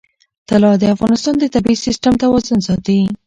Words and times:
طلا 0.49 0.71
د 0.81 0.83
افغانستان 0.95 1.35
د 1.39 1.43
طبعي 1.55 1.75
سیسټم 1.85 2.13
توازن 2.23 2.59
ساتي. 2.67 2.99